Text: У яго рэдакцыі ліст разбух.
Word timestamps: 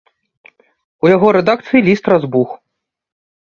У 1.05 1.11
яго 1.15 1.27
рэдакцыі 1.37 1.85
ліст 1.89 2.11
разбух. 2.13 2.57